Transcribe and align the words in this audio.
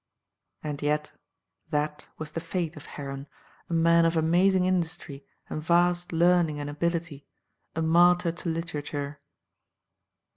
And 0.63 0.81
yet 0.81 1.11
that 1.69 2.07
was 2.17 2.31
the 2.31 2.39
fate 2.39 2.75
of 2.75 2.87
Heron, 2.87 3.27
a 3.69 3.73
man 3.73 4.03
of 4.03 4.17
amazing 4.17 4.65
industry 4.65 5.27
and 5.47 5.61
vast 5.61 6.11
learning 6.11 6.59
and 6.59 6.71
ability, 6.71 7.27
a 7.75 7.83
martyr 7.83 8.31
to 8.31 8.49
literature. 8.49 9.21